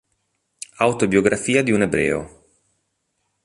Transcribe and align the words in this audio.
Autobiografia 0.79 1.61
di 1.61 1.69
un 1.69 1.83
ebreo". 1.83 2.45